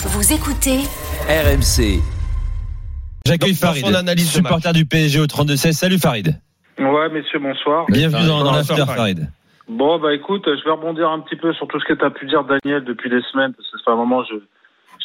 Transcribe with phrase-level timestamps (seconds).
[0.00, 0.78] Vous écoutez
[1.26, 1.98] RMC.
[3.26, 5.72] J'accueille Farid, son analyse supporter du PSG au 32-16.
[5.72, 6.40] Salut Farid.
[6.78, 7.84] Ouais, messieurs, bonsoir.
[7.88, 8.94] Bienvenue dans, dans l'after Farid.
[8.94, 9.30] Farid.
[9.68, 12.10] Bon, bah écoute, je vais rebondir un petit peu sur tout ce que tu as
[12.10, 14.36] pu dire, Daniel, depuis des semaines, parce que c'est un moment, je,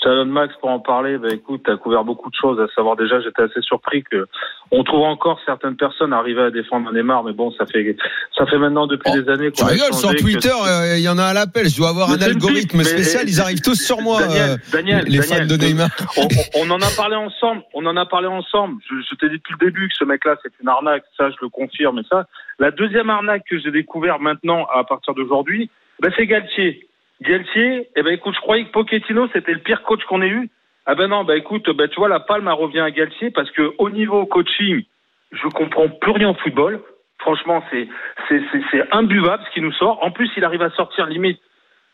[0.03, 1.17] t'adonne Max pour en parler.
[1.17, 4.25] Bah écoute, tu as couvert beaucoup de choses, à savoir déjà, j'étais assez surpris que
[4.71, 7.95] on trouve encore certaines personnes arriver à défendre Neymar, mais bon, ça fait,
[8.37, 11.03] ça fait maintenant depuis Oh, des années Tu qu'on a rigoles, sur Twitter, euh, il
[11.03, 11.69] y en a à l'appel.
[11.69, 13.23] Je dois avoir Mais un algorithme mais- spécial.
[13.27, 15.89] Ils arrivent tous sur moi, Daniel, euh, Daniel, les Daniel, fans de Neymar.
[16.55, 17.63] on, en a parlé ensemble.
[17.73, 18.81] On en a parlé ensemble.
[18.89, 21.03] Je, je t'ai dit depuis le début que ce mec-là, c'est une arnaque.
[21.17, 21.99] Ça, je le confirme.
[21.99, 22.25] Et ça,
[22.59, 26.87] la deuxième arnaque que j'ai découvert maintenant à partir d'aujourd'hui, ben, c'est Galtier.
[27.23, 30.49] Galtier, eh ben écoute, je croyais que Pochettino c'était le pire coach qu'on ait eu.
[30.85, 33.73] Ah ben non, ben écoute, ben tu vois, la palme revient à Galtier parce que
[33.77, 34.83] au niveau coaching,
[35.31, 36.81] je comprends plus rien au football.
[37.19, 37.87] Franchement, c'est
[38.27, 38.41] c'est
[38.71, 40.03] c'est imbuvable ce qui nous sort.
[40.03, 41.39] En plus, il arrive à sortir limite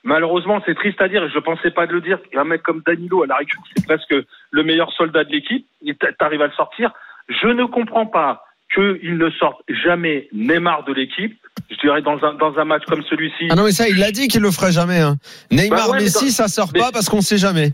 [0.03, 2.19] Malheureusement, c'est triste à dire et je pensais pas de le dire.
[2.33, 4.15] Un mec comme Danilo, à la rigueur, c'est presque
[4.51, 5.65] le meilleur soldat de l'équipe.
[5.85, 6.91] Et t'a- T'arrives à le sortir.
[7.27, 11.37] Je ne comprends pas qu'il ne sorte jamais Neymar de l'équipe.
[11.69, 13.47] Je dirais dans un, dans un match comme celui-ci.
[13.49, 14.99] Ah non, mais ça, il l'a dit qu'il le ferait jamais.
[14.99, 15.17] Hein.
[15.51, 17.73] Neymar, Bah ouais, Messi, dans- ça sort mais- pas parce qu'on sait jamais.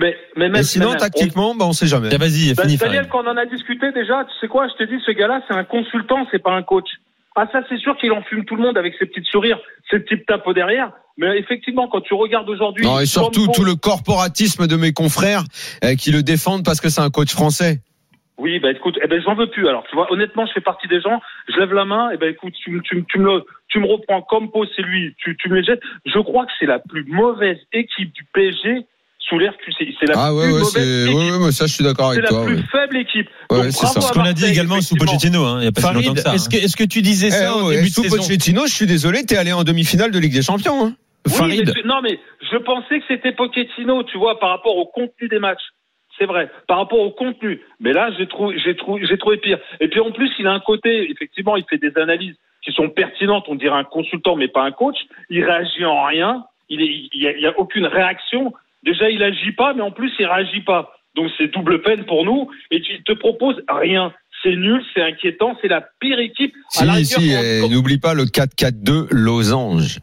[0.00, 2.08] Mais, mais même, Et sinon, même- tactiquement, bah, on sait jamais.
[2.08, 4.74] Tiens, Vas-y, on- fini Daniel, quand on en a discuté déjà, tu sais quoi, je
[4.78, 6.86] t'ai dit, ce gars-là, c'est un consultant, c'est pas un coach.
[7.34, 9.58] Ah, ça, c'est sûr qu'il enfume tout le monde avec ses petits sourires,
[9.90, 10.90] ses petits tapos derrière.
[11.18, 12.84] Mais effectivement, quand tu regardes aujourd'hui.
[12.84, 15.42] Non, et surtout tout le corporatisme de mes confrères
[15.84, 17.80] euh, qui le défendent parce que c'est un coach français.
[18.38, 19.66] Oui, bah écoute, eh ben j'en veux plus.
[19.68, 21.20] Alors, tu vois, honnêtement, je fais partie des gens.
[21.48, 22.10] Je lève la main.
[22.12, 24.82] Et ben écoute, tu, me- tu, me- tu me tu me reprends comme pot, c'est
[24.82, 25.14] lui.
[25.18, 25.80] Tu, tu me les jettes.
[26.06, 28.86] Je crois que c'est la plus mauvaise équipe du PSG
[29.18, 29.92] sous l'air QC.
[30.00, 31.40] C'est la Ah ouais, plus ouais, mauvaise c'est, équipe.
[31.42, 32.46] ouais, ça, je suis d'accord c'est avec la toi.
[32.46, 32.62] plus ouais.
[32.70, 33.28] faible équipe.
[33.50, 34.00] C'est ça.
[34.00, 34.94] Ce qu'on a dit également sous.
[34.96, 36.34] Pochettino, hein, il n'y a pas si Farid, longtemps que ça.
[36.34, 38.66] est-ce que, est-ce que tu disais Eh, ça au ouais, début de sous saison Pochettino,
[38.66, 40.86] je suis désolé, t'es allé en demi-finale de Ligue des Champions.
[40.86, 40.94] Hein.
[41.26, 41.64] Oui, Farid.
[41.66, 42.18] mais tu- non, mais
[42.50, 45.60] je pensais que c'était Pochettino, tu vois, par rapport au contenu des matchs.
[46.18, 47.60] C'est vrai, par rapport au contenu.
[47.80, 49.58] Mais là, j'ai trouvé, j'ai trouvé, j'ai trouvé pire.
[49.80, 52.34] Et puis en plus, il a un côté, effectivement, il fait des analyses
[52.64, 53.44] qui sont pertinentes.
[53.48, 54.96] On dirait un consultant, mais pas un coach.
[55.30, 56.44] Il réagit en rien.
[56.68, 58.52] Il est, il y a, il aucune réaction.
[58.82, 60.92] Déjà, il agit pas, mais en plus, il réagit pas.
[61.14, 62.50] Donc c'est double peine pour nous.
[62.70, 64.12] Et tu te proposes rien.
[64.42, 66.54] C'est nul, c'est inquiétant, c'est la pire équipe.
[66.76, 69.98] À Si, rigueur, si, n'oublie pas le 4-4-2 Losange.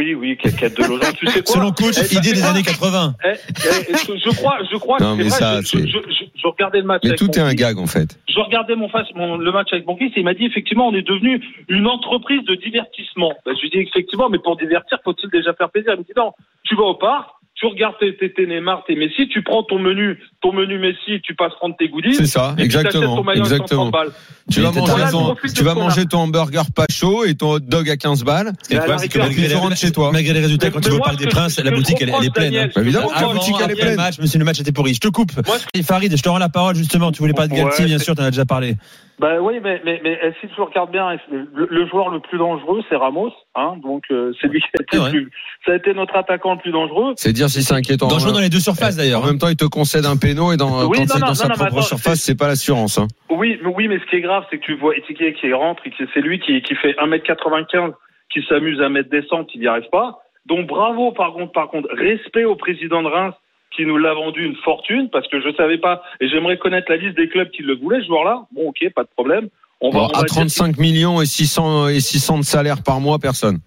[0.00, 1.12] Oui, oui, quête de Lausanne.
[1.18, 3.14] Tu sais quoi Selon coach, Eh, idée des années 80.
[3.22, 5.60] Eh, eh, je, crois, je crois Non, que ça.
[5.60, 7.02] Je, c'est- je, je, je regardais le match.
[7.04, 8.18] Mais avec tout mon est un gag, en fait.
[8.28, 10.88] Je regardais mon face, mon, le match avec mon fils et il m'a dit effectivement
[10.88, 13.34] on est devenu une entreprise de divertissement.
[13.44, 15.92] Ben, je lui dis effectivement, mais pour divertir, faut-il déjà faire plaisir?
[15.94, 16.32] Il me dit non,
[16.64, 17.28] tu vas au parc,
[17.60, 21.20] tu regardes tes, tes, tes Neymar, tes Messi, tu prends ton menu, ton menu Messi,
[21.22, 22.14] tu passes prendre tes goodies.
[22.14, 23.90] C'est ça, et tu exactement, ton maillot à 130 exactement.
[23.90, 24.08] balles.
[24.50, 27.60] Tu Mais vas manger, ton, tu vas manger ton hamburger pas chaud et ton hot
[27.60, 28.52] dog à 15 balles.
[28.70, 30.10] Mais la c'est que malgré tu rentres les, chez toi.
[30.10, 31.98] malgré les résultats, Mais- quand tu mais vas au Parc des Princes, ce la boutique,
[32.00, 32.44] elle, elle est pleine.
[32.46, 32.72] Daniel, hein.
[32.74, 33.90] Bah, évidemment la boutique, elle est après pleine.
[33.90, 34.94] le match, monsieur, le match était pourri.
[34.94, 35.32] Je te coupe.
[35.74, 37.12] Et Farid, je te rends la parole justement.
[37.12, 38.76] Tu voulais pas de Galtier, bien sûr, tu en as déjà parlé.
[39.20, 42.80] Bah oui, mais, mais, mais si tu regardes bien, le, le joueur le plus dangereux,
[42.88, 43.30] c'est Ramos.
[43.54, 45.10] Hein, donc euh, c'est lui qui a été le vrai.
[45.10, 45.30] plus,
[45.66, 47.12] ça a été notre attaquant le plus dangereux.
[47.16, 48.08] C'est dire si c'est inquiétant.
[48.08, 49.22] Dangereux dans les deux surfaces d'ailleurs.
[49.22, 51.26] En même temps, il te concède un péno et dans, Oui, quand non, c'est non,
[51.26, 52.96] dans sa non, propre surface, c'est- c'est pas l'assurance.
[52.96, 53.08] Hein.
[53.28, 55.82] Oui, mais oui, mais ce qui est grave, c'est que tu vois Etiquet qui rentre
[55.86, 57.92] et que c'est lui qui, qui fait 1m95,
[58.32, 60.18] qui s'amuse à mettre descente, il n'y arrive pas.
[60.46, 63.34] Donc bravo par contre, par contre, respect au président de Reims
[63.70, 66.96] qui nous l'a vendu une fortune parce que je savais pas et j'aimerais connaître la
[66.96, 68.46] liste des clubs qui le voulaient ce joueur-là.
[68.52, 69.48] Bon, ok, pas de problème.
[69.80, 72.82] On va, Bon, on va à dire 35 millions et 600 et 600 de salaire
[72.82, 73.58] par mois, personne.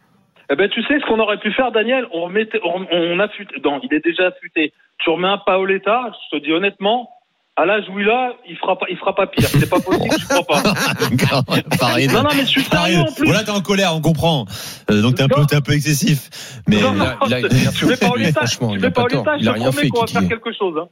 [0.51, 2.05] Eh ben, tu sais ce qu'on aurait pu faire, Daniel?
[2.11, 4.73] On mettait, on, on affûte, non, il est déjà affûté.
[4.99, 7.09] Tu remets un Paoletta, je te dis honnêtement,
[7.55, 9.47] à l'âge où il a, il fera pas, il fera pas pire.
[9.47, 10.63] C'est pas possible, je crois pas.
[11.77, 12.11] Farid.
[12.11, 13.25] Non, non, mais je suis sérieux en plus.
[13.25, 14.45] Voilà, t'es en colère, on comprend.
[14.89, 15.45] Euh, donc t'es un peu, Non.
[15.45, 16.29] t'es un peu excessif.
[16.67, 18.85] Mais Non, non, il a- il a rien tu mets fait, Paoletta, franchement, tu il
[18.85, 19.33] a pas Paoletta, tort.
[19.37, 20.73] je Il a rien promets fait, qu'on va faire quelque chose.
[20.81, 20.87] Hein.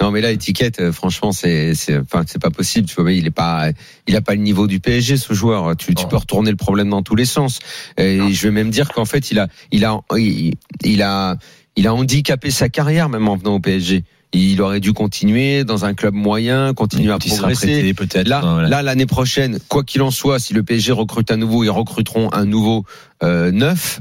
[0.00, 2.86] Non, mais là, étiquette, euh, franchement, c'est, c'est, enfin, c'est pas possible.
[2.88, 3.70] Tu vois, mais il est pas,
[4.06, 5.76] il a pas le niveau du PSG, ce joueur.
[5.76, 6.08] Tu, tu Non.
[6.08, 7.58] peux retourner le problème dans tous les sens.
[7.98, 10.54] Et je vais même dire qu'en fait, il a, il a, il,
[10.84, 11.36] il a,
[11.76, 14.04] il a handicapé sa carrière même en venant au PSG.
[14.32, 17.66] Il aurait dû continuer dans un club moyen, continuer à progresser.
[17.66, 18.28] prêté peut-être.
[18.28, 18.68] Là, hein, voilà.
[18.68, 22.30] là, l'année prochaine, quoi qu'il en soit, si le PSG recrute à nouveau, ils recruteront
[22.32, 22.84] un nouveau
[23.22, 24.00] euh, neuf,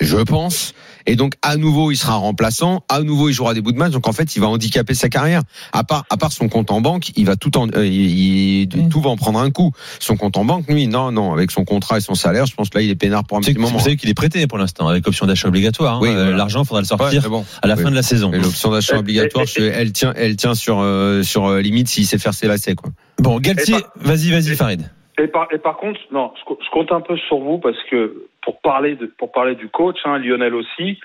[0.00, 0.74] je pense.
[1.08, 2.84] Et donc, à nouveau, il sera remplaçant.
[2.88, 3.92] À nouveau, il jouera des bouts de match.
[3.92, 5.40] Donc, en fait, il va handicaper sa carrière.
[5.72, 8.68] À part, à part son compte en banque, il va tout en, euh, il- il-
[8.86, 8.88] Mm.
[8.88, 9.70] tout va en prendre un coup.
[10.00, 11.32] Son compte en banque, lui, non, non.
[11.32, 13.40] Avec son contrat et son salaire, je pense que là, il est peinard pour un
[13.40, 13.68] petit moment.
[13.78, 15.94] vous savez qu'il est prêté pour l'instant, avec option d'achat obligatoire.
[15.96, 16.00] hein.
[16.02, 16.36] Oui, Euh, voilà.
[16.36, 17.44] L'argent, faudra le sortir bon.
[17.62, 17.82] à la Oui.
[17.84, 18.32] fin de la saison.
[18.32, 21.88] L'option d'achat Eh, obligatoire, eh, je- elle tient, elle tient sur, euh, sur euh, limite
[21.88, 22.90] s'il sait faire ses lacets, quoi.
[23.20, 24.90] Bon, Galtier, Et par- vas-y, vas-y, Farid.
[25.18, 27.82] Et par, et par contre, non, je, co- je compte un peu sur vous parce
[27.84, 30.98] que pour parler de, pour parler du coach, hein, Lionel aussi,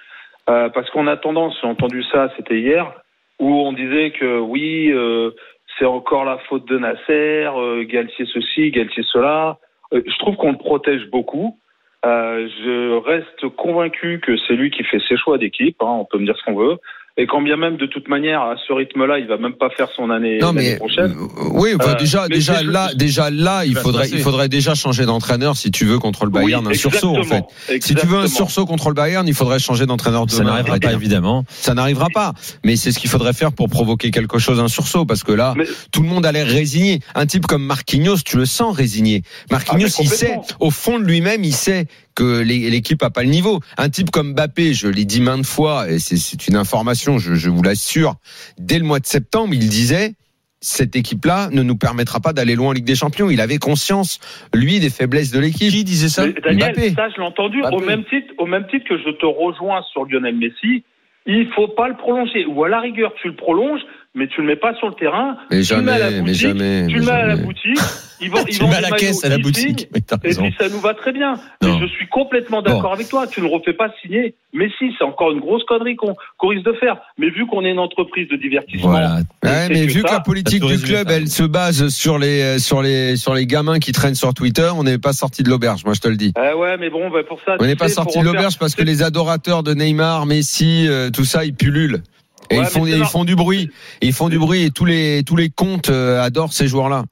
[0.50, 2.92] euh, parce qu'on a tendance, j'ai entendu ça, c'était hier,
[3.40, 5.32] où on disait que oui, euh,
[5.80, 9.58] c'est encore la faute de Nasser, euh, Galtier ceci, Galtier cela.
[9.94, 11.58] Euh, je trouve qu'on le protège beaucoup.
[12.06, 15.78] Euh, je reste convaincu que c'est lui qui fait ses choix d'équipe.
[15.82, 16.78] Hein, on peut me dire ce qu'on veut.
[17.18, 19.90] Et quand bien même, de toute manière, à ce rythme-là, il va même pas faire
[19.96, 21.12] son année, Non mais prochaine.
[21.12, 25.06] euh, oui, Euh, déjà, mais déjà là, déjà là, il faudrait, il faudrait déjà changer
[25.06, 27.44] d'entraîneur si tu veux contre le Bayern Oui, un sursaut en fait.
[27.68, 30.52] exactement, Si tu veux un sursaut contre le Bayern, il faudrait changer d'entraîneur Ça demain.
[30.52, 31.44] n'arrivera pas, évidemment.
[31.50, 32.34] Ça n'arrivera pas.
[32.64, 35.54] Mais c'est ce qu'il faudrait faire pour provoquer quelque chose, un sursaut, parce que là,
[35.58, 37.02] Mais- tout le monde a l'air résigné.
[37.14, 39.24] Un type comme Marquinhos, tu le sens résigné.
[39.52, 43.24] Marquinhos, Ah, il sait, au fond de lui-même, il sait que l'é- l'équipe a pas
[43.24, 43.62] le niveau.
[43.78, 47.50] Un type comme Mbappé, je l'ai dit maintes fois, et c'est une information, je, je
[47.50, 48.16] vous l'assure,
[48.58, 50.14] dès le mois de septembre, il disait,
[50.62, 53.30] cette équipe-là ne nous permettra pas d'aller loin en Ligue des Champions.
[53.30, 54.20] Il avait conscience,
[54.54, 55.72] lui, des faiblesses de l'équipe.
[55.72, 56.90] Qui disait ça Mais Daniel, Mbappé.
[56.92, 57.76] ça je l'ai entendu Mbappé.
[57.76, 60.84] au même titre, au même titre que je te rejoins sur Lionel Messi.
[61.26, 63.82] Il faut pas le prolonger, ou à la rigueur tu le prolonges,
[64.16, 65.38] mais tu le mets pas sur le terrain.
[65.50, 66.88] Mais tu le mets à la jamais, mais boutique, jamais.
[66.88, 67.44] Tu mais le mets à la jamais.
[67.44, 67.80] boutique.
[68.24, 69.88] Ils vont, ils Tu le vendent mets à la caisse, à la ils boutique.
[69.94, 70.42] Mais Et raison.
[70.44, 71.34] puis ça nous va très bien.
[71.62, 71.80] Non.
[71.80, 73.26] Mais je suis complètement d'accord avec toi.
[73.26, 74.36] Tu ne refais pas signer.
[74.54, 76.98] Messi, c'est encore une grosse connerie qu'on qu'on risque de faire.
[77.18, 79.20] Mais vu qu'on est une entreprise de divertissement, Voilà.
[79.44, 81.16] et Ouais, mais vu que ça, la politique du club, ça.
[81.16, 84.70] elle se base sur les euh, sur les sur les gamins qui traînent sur Twitter,
[84.76, 85.86] on n'est pas sorti de l'auberge.
[85.86, 86.34] Moi, je te le dis.
[86.36, 87.56] Ah ouais, mais bon, bah, pour ça.
[87.60, 91.24] On n'est pas sorti de l'auberge parce que les adorateurs de Neymar, Messi, euh, tout
[91.26, 92.04] ça, ils pullulent.
[92.52, 93.70] Et Ouais, ils font ils font du bruit.
[94.02, 97.04] Ils font du bruit et tous les tous les comptes euh, adorent ces joueurs-là.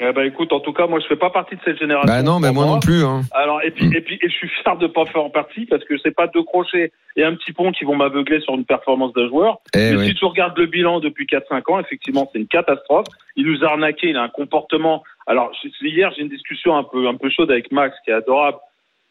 [0.00, 2.12] Eh ben, écoute, en tout cas, moi, je fais pas partie de cette génération.
[2.12, 3.04] Bah non, mais moi non plus.
[3.04, 3.22] Hein.
[3.32, 5.84] Alors et puis et puis et je suis fier de pas faire en partie parce
[5.84, 9.12] que c'est pas deux crochets et un petit pont qui vont m'aveugler sur une performance
[9.12, 9.60] d'un joueur.
[9.74, 10.06] Eh mais ouais.
[10.08, 13.06] si tu regardes le bilan depuis 4-5 ans, effectivement, c'est une catastrophe.
[13.36, 15.04] Il nous a arnaqué, il a un comportement.
[15.26, 18.58] Alors hier, j'ai une discussion un peu un peu chaude avec Max qui est adorable,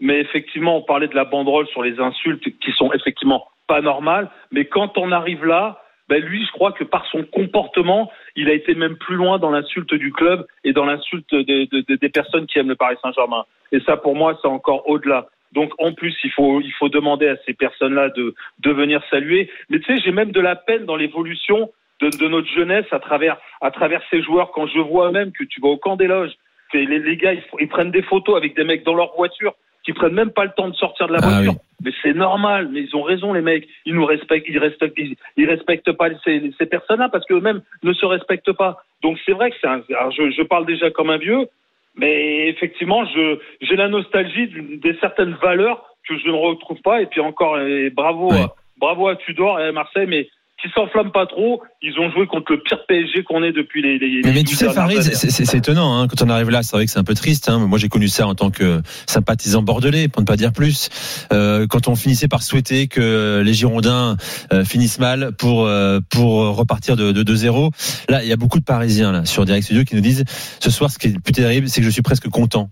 [0.01, 4.29] mais effectivement, on parlait de la banderole sur les insultes qui sont effectivement pas normales.
[4.51, 5.79] Mais quand on arrive là,
[6.09, 9.51] ben lui, je crois que par son comportement, il a été même plus loin dans
[9.51, 13.45] l'insulte du club et dans l'insulte des, des- des personnes qui aiment le Paris Saint-Germain.
[13.71, 15.27] Et ça, pour moi, c'est encore au-delà.
[15.53, 19.49] Donc, en plus, il faut, il faut demander à ces personnes-là de, de venir saluer.
[19.69, 21.71] Mais tu sais, j'ai même de la peine dans l'évolution
[22.01, 24.51] de, de notre jeunesse à travers, à travers ces joueurs.
[24.51, 26.33] Quand je vois même que tu vas au camp des loges,
[26.73, 29.53] les, les gars, ils, prennent des photos avec des mecs dans leur voiture
[29.85, 31.51] qui prennent même pas le temps de sortir de la Ah voiture.
[31.53, 31.57] oui.
[31.83, 33.67] Mais c'est normal, mais ils ont raison les mecs.
[33.85, 37.93] Ils nous respectent, ils respectent, ils, ils respectent pas ces, ces personnes-là parce qu'eux-mêmes ne
[37.93, 38.83] se respectent pas.
[39.01, 39.81] Donc c'est vrai que c'est un.
[39.97, 41.47] alors, je, je parle déjà comme un vieux,
[41.95, 47.01] mais effectivement, je j'ai la nostalgie des certaines valeurs que je ne retrouve pas.
[47.01, 48.45] Et puis encore, et bravo, Ouais.
[48.77, 50.27] bravo à Tudor et à Marseille, mais
[50.61, 51.61] qui s'enflamment pas trop.
[51.81, 53.99] Ils ont joué contre le pire PSG qu'on ait depuis les.
[53.99, 56.63] les Mais, mais tu sais, Farid, c'est- étonnant hein, quand on arrive là.
[56.63, 57.49] C'est vrai que c'est un peu triste.
[57.49, 57.59] Hein.
[57.59, 60.89] Moi, j'ai connu ça en tant que sympathisant bordelais, pour ne pas dire plus.
[61.33, 64.15] Euh, quand on finissait par souhaiter que les Girondins
[64.53, 67.71] euh, finissent mal pour euh, pour repartir de, de 2-0.
[68.09, 70.23] Là, il y a beaucoup de Parisiens là sur Direct Studio qui nous disent
[70.59, 72.69] ce soir, ce qui est le plus terrible, c'est que je suis presque content,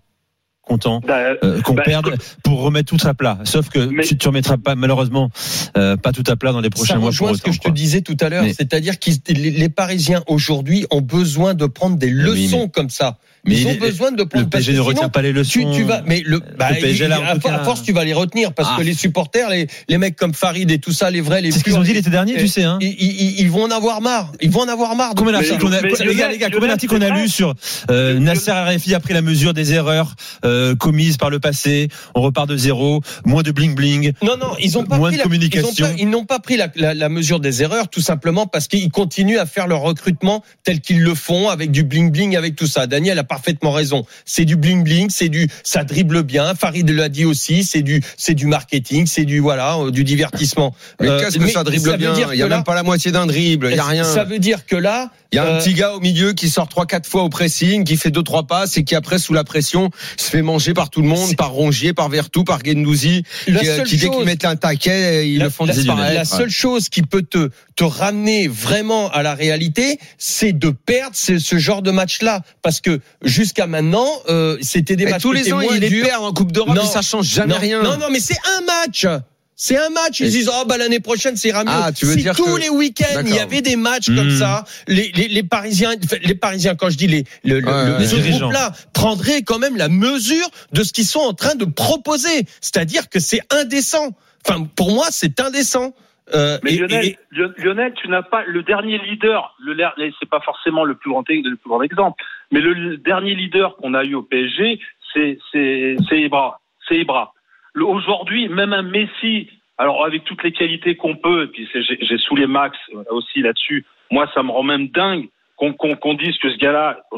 [0.72, 1.02] content.
[1.06, 3.40] Bah, euh, qu'on Bah, perde pour remettre tout à plat.
[3.44, 5.30] Sauf que Mais- tu, tu remettras pas malheureusement
[5.78, 7.60] euh, pas tout à plat dans les prochains Ça mois pour rejoint ce que je
[7.60, 11.66] te disais tout à l'heure, Mais- c'est-à-dire que les, les Parisiens aujourd'hui ont besoin de
[11.66, 13.18] prendre des Oui, leçons mais- comme ça.
[13.46, 15.52] Mais Ils ont besoin de prendre Le PSG ne retient pas les leçons.
[15.72, 18.14] tu, tu vas, mais le, bah, Le PSG, là, en à, force, tu vas les
[18.14, 18.78] retenir parce Ah.
[18.78, 21.60] que les supporters, les, les mecs comme Farid et tout ça, les vrais, les C'est
[21.60, 22.64] ce qu'ils ont dit l'été dernier, tu sais.
[22.64, 22.78] Hein.
[22.82, 24.32] ils, ils- ils vont en avoir marre.
[24.42, 25.14] Ils vont en avoir marre.
[25.16, 27.06] Combien d'articles on a, mais les gars, Lionel, les gars, combien Lionel, d'articles on c'est
[27.06, 27.22] a vrai.
[27.24, 27.56] lu sur
[27.90, 31.88] euh, Nasser Arafi a pris la mesure des erreurs euh, commises par le passé.
[32.14, 34.14] On repart de zéro, moins de bling bling.
[34.22, 35.70] Non, non, ils ont pas Moins pris de la, communication.
[35.78, 38.46] Ils ont pas- ils n'ont pas, pris la, la- la mesure des erreurs, tout simplement
[38.46, 42.38] parce qu'ils continuent à faire leur recrutement tel qu'ils le font, avec du bling bling,
[42.38, 42.86] avec tout ça.
[42.88, 44.06] Daniel a parfaitement raison.
[44.26, 46.54] C'est du bling bling, c'est du, ça dribble bien.
[46.54, 50.76] Farid l'a dit aussi, c'est du, c'est du marketing, c'est du voilà, euh, du divertissement.
[51.00, 53.26] Mais Euh, qu'est-ce que ça dribble bien Il y a même pas la moitié d'un
[53.26, 53.70] dribble.
[53.72, 54.04] Il y a rien.
[54.04, 56.50] Ça veut dire que là, Il y a un Euh, petit gars au milieu qui
[56.50, 59.32] sort trois quatre fois au pressing, qui fait deux trois passes et qui après sous
[59.34, 63.24] la pression se fait manger par tout le monde, par Rongier, par Vertou, par Gendouzi,
[63.46, 63.54] qui,
[63.86, 66.16] qui dès qu'ils mettent un taquet, ils la, le font la- disparaître.
[66.16, 67.50] la seule chose qui peut te,
[67.82, 72.42] te ramener vraiment à la réalité, c'est de perdre ce, genre de match-là.
[72.62, 75.90] Parce que jusqu'à maintenant, euh, c'était des Mais matchs tous les ans, moins il les
[75.90, 76.06] durs.
[76.06, 77.82] perd en Coupe d'Europe, ça change jamais non, rien.
[77.82, 79.08] Non, non, mais c'est un match.
[79.56, 80.20] C'est un match.
[80.20, 81.64] Ils disent oh bah l'année prochaine c'est mieux.
[81.66, 84.30] Ah, tu veux si dire tous que- les week-ends il y avait des matchs comme
[84.36, 84.40] Hmm.
[84.40, 87.98] ça, les, les, les Parisiens, les Parisiens quand je dis les, le, le- Ouais, le-
[87.98, 91.54] ouais, ce les groupe-là prendraient quand même la mesure de ce qu'ils sont en train
[91.56, 92.46] de proposer.
[92.60, 94.10] C'est-à-dire que c'est indécent.
[94.48, 95.94] Enfin pour moi c'est indécent.
[96.34, 97.18] Euh, Mais et- Lionel, et-
[97.62, 99.56] Lionel, tu n'as pas le dernier leader.
[99.60, 99.76] Le
[100.20, 103.76] c'est pas forcément le plus grand le plus grand exemple, mais le, le dernier leader
[103.78, 104.80] qu'on a eu au PSG,
[105.14, 106.60] c'est c'est Ibra.
[106.88, 107.34] C'est Ibra.
[107.76, 112.46] Aujourd'hui, même un Messi Alors avec toutes les qualités qu'on peut, et puis j'ai saoulé
[112.46, 113.86] Max euh, aussi là-dessus.
[114.12, 117.18] Moi, ça me rend même dingue qu'on qu'on dise que ce gars-là, euh,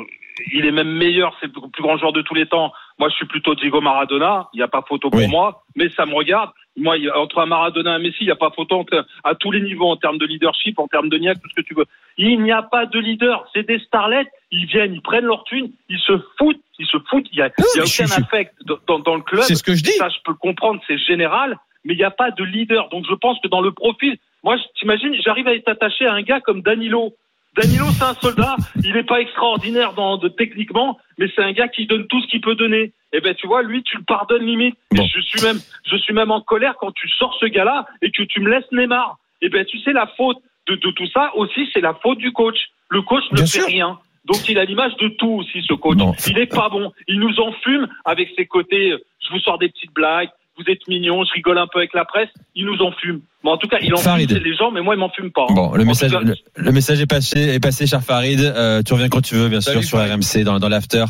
[0.53, 2.71] il est même meilleur, c'est le plus grand joueur de tous les temps.
[2.99, 4.47] Moi, je suis plutôt Diego Maradona.
[4.53, 5.27] Il n'y a pas photo pour Oui.
[5.27, 6.51] moi, mais ça me regarde.
[6.75, 8.83] Moi, entre un Maradona et un Messi, il n'y a pas photo
[9.23, 11.67] à tous les niveaux, en termes de leadership, en termes de niaque, tout ce que
[11.67, 11.85] tu veux.
[12.17, 13.45] Il n'y a pas de leader.
[13.53, 14.25] C'est des starlets.
[14.51, 17.27] Ils viennent, ils prennent leur thune, ils se foutent, ils se foutent.
[17.31, 18.53] Il n'y a, il y a mais aucun suis- affect
[18.87, 19.41] dans- dans, le club.
[19.43, 19.91] C'est ce que je dis.
[19.91, 22.89] Ça, je peux comprendre, c'est général, mais il n'y a pas de leader.
[22.89, 26.21] Donc, je pense que dans le profil, moi, t'imagines, j'arrive à être attaché à un
[26.21, 27.13] gars comme Danilo.
[27.55, 28.55] Danilo, c'est un soldat.
[28.83, 32.27] Il n'est pas extraordinaire dans, de, techniquement, mais c'est un gars qui donne tout ce
[32.27, 32.93] qu'il peut donner.
[33.11, 34.75] Et ben, tu vois, lui, tu le pardonnes limite.
[34.91, 35.05] Et Bon.
[35.05, 38.23] Je suis même, je suis même en colère quand tu sors ce gars-là et que
[38.23, 39.17] tu me laisses Neymar.
[39.41, 42.31] Et ben, tu sais, la faute de, de tout ça aussi, c'est la faute du
[42.31, 42.57] coach.
[42.89, 43.67] Le coach ne Bien fait sûr.
[43.67, 43.99] rien.
[44.25, 45.97] Donc il a l'image de tout aussi ce coach.
[45.97, 46.13] Non.
[46.27, 46.91] Il est pas bon.
[47.07, 48.91] Il nous enfume avec ses côtés.
[48.93, 50.29] euh, Je vous sors des petites blagues.
[50.57, 51.23] Vous êtes mignons.
[51.23, 52.29] Je rigole un peu avec la presse.
[52.55, 53.21] Il nous enfume.
[53.43, 54.31] Mais en tout cas, il enfume Farid.
[54.31, 55.45] les gens, mais moi il m'enfume pas.
[55.49, 55.53] hein.
[55.53, 58.39] Bon, le En message, cas, le, le message est passé, est passé, cher Farid.
[58.39, 60.13] Euh, tu reviens quand tu veux, bien Salut, sûr, sur.
[60.13, 61.03] RMC dans, dans l'after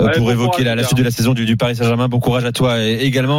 [0.00, 2.06] euh, Ouais, pour bon évoquer courage, la, suite de la saison du, du Paris Saint-Germain.
[2.06, 3.38] Bon courage à toi et- également.